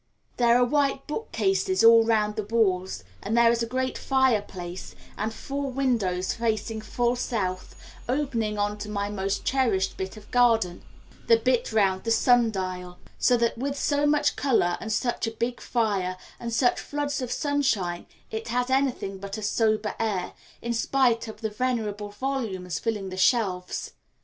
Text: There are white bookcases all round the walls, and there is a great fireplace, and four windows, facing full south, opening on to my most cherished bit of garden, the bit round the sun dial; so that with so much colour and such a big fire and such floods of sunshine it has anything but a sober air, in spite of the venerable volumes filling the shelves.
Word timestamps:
There 0.37 0.57
are 0.57 0.65
white 0.65 1.05
bookcases 1.05 1.83
all 1.83 2.03
round 2.03 2.35
the 2.35 2.41
walls, 2.43 3.03
and 3.21 3.37
there 3.37 3.51
is 3.51 3.61
a 3.61 3.67
great 3.67 3.99
fireplace, 3.99 4.95
and 5.15 5.31
four 5.31 5.69
windows, 5.71 6.33
facing 6.33 6.81
full 6.81 7.15
south, 7.15 7.75
opening 8.09 8.57
on 8.57 8.79
to 8.79 8.89
my 8.89 9.09
most 9.09 9.45
cherished 9.45 9.97
bit 9.97 10.17
of 10.17 10.31
garden, 10.31 10.81
the 11.27 11.37
bit 11.37 11.71
round 11.71 12.03
the 12.03 12.09
sun 12.09 12.49
dial; 12.49 12.97
so 13.19 13.37
that 13.37 13.59
with 13.59 13.77
so 13.77 14.07
much 14.07 14.35
colour 14.35 14.75
and 14.81 14.91
such 14.91 15.27
a 15.27 15.31
big 15.37 15.61
fire 15.61 16.17
and 16.39 16.51
such 16.51 16.79
floods 16.79 17.21
of 17.21 17.31
sunshine 17.31 18.07
it 18.31 18.47
has 18.47 18.71
anything 18.71 19.19
but 19.19 19.37
a 19.37 19.43
sober 19.43 19.93
air, 19.99 20.33
in 20.63 20.73
spite 20.73 21.27
of 21.27 21.41
the 21.41 21.49
venerable 21.51 22.09
volumes 22.09 22.79
filling 22.79 23.09
the 23.09 23.17
shelves. 23.17 23.91